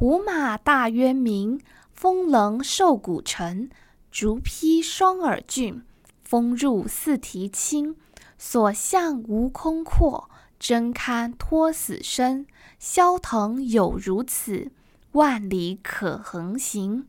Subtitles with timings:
[0.00, 1.60] 胡马大渊明。
[1.92, 3.68] 风棱瘦骨沉，
[4.10, 5.82] 竹披双耳峻。
[6.24, 7.96] 风入四蹄轻，
[8.38, 10.30] 所向无空阔。
[10.58, 12.46] 真堪托死生，
[12.78, 14.72] 萧腾有如此，
[15.12, 17.06] 万里可横行。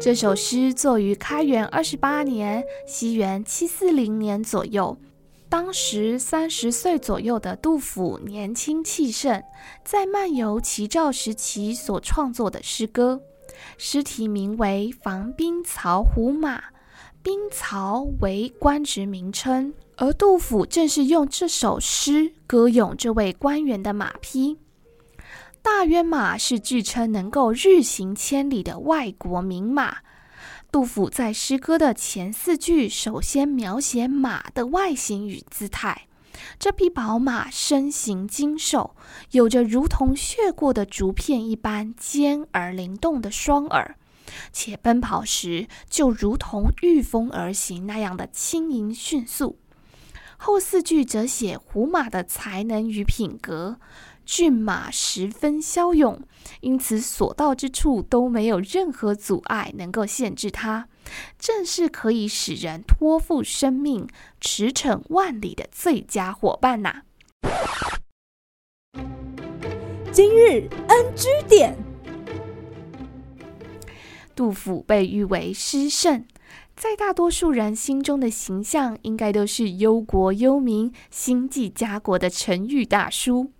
[0.00, 4.96] 这首诗作于开元二十八年，西元七四零年左右。
[5.48, 9.42] 当时三十岁左右的杜甫年轻气盛，
[9.84, 13.20] 在漫游齐赵时期所创作的诗歌。
[13.76, 16.58] 诗题名为《防兵曹胡马》，
[17.22, 24.58] 兵曹为官职名称，而杜甫正是用这首诗歌咏这位官员的马匹。
[25.62, 29.98] 大渊马是据称能够日行千里的外国名马。
[30.72, 36.08] 杜甫在诗歌的前四句首先描写马的外形与姿态。
[36.58, 38.96] 这匹宝马身形精瘦，
[39.30, 43.96] 有着如同削过的竹片一般尖而灵动的双耳，
[44.52, 49.58] 且奔跑时就如同御风而行那样的轻盈迅速。
[50.36, 53.78] 后四句则写胡马的才能与品格。
[54.24, 56.20] 骏马十分骁勇，
[56.60, 60.88] 因此所到之处都没有任何阻碍能够限制它，
[61.38, 64.08] 正是可以使人托付生命、
[64.40, 67.02] 驰骋万里的最佳伙伴呐、啊。
[70.12, 71.76] 今日 NG 点，
[74.36, 76.26] 杜甫被誉为诗圣，
[76.76, 83.52] 在大多数人心中的形象，应该都是忧国忧民、心系家国的沉郁大叔。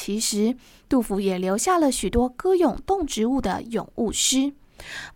[0.00, 0.54] 其实，
[0.88, 4.52] 杜甫也留下了许多歌咏动植物的咏物诗，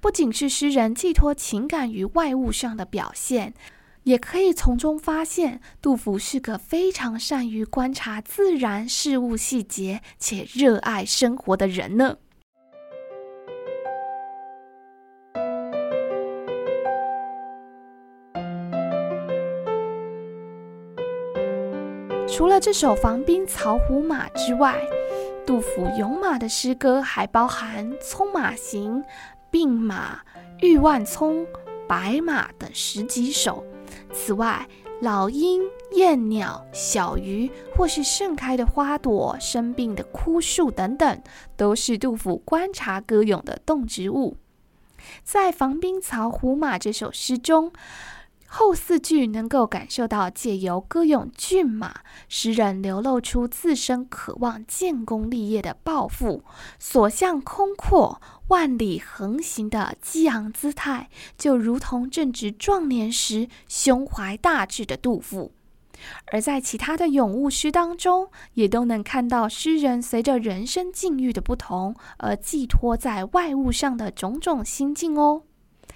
[0.00, 3.54] 不仅是诗人寄托情感于外物上的表现，
[4.02, 12.16] 也可以从中发现杜甫是个非常善于观察自然事物细节且热爱生活的人呢。
[22.32, 24.82] 除了这首《防兵曹胡马》之外，
[25.46, 29.00] 杜甫咏马的诗歌还包含《葱马行》
[29.50, 30.14] 《病马》
[30.66, 31.42] 《玉万葱》
[31.86, 33.62] 《白马》等十几首。
[34.14, 34.66] 此外，
[35.02, 35.60] 老鹰、
[35.90, 41.22] 燕鸟、小鱼，或是盛开的花朵、生病的枯树等等，
[41.54, 44.38] 都是杜甫观察歌咏的动植物。
[45.22, 47.72] 在《防兵曹胡马》这首诗中，
[48.54, 56.44] 后四句能够感受到借由歌咏骏马，诗人流露出自身渴望建功立业的抱负，
[56.78, 61.08] 所向空阔、万里横行的激昂姿态，
[61.38, 65.52] 就如同正值壮年时胸怀大志的杜甫。
[66.26, 75.44] 而在其他的咏物诗当中，也都能看到诗人随着人生境遇的不同，而寄托在外物上的种种心境哦。